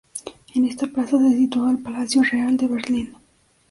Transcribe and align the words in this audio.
En 0.55 0.65
esta 0.65 0.87
plaza 0.87 1.19
se 1.19 1.37
situaba 1.37 1.69
el 1.69 1.77
Palacio 1.77 2.23
Real 2.23 2.57
de 2.57 2.65
Berlín. 2.65 3.13